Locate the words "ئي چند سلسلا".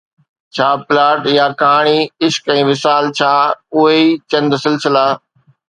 3.91-5.05